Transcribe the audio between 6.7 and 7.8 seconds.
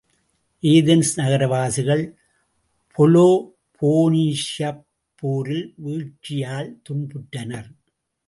துன்புற்றனர்.